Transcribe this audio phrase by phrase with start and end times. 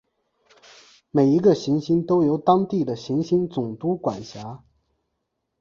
[1.11, 4.63] 每一个行星都由当地的行星总督管辖。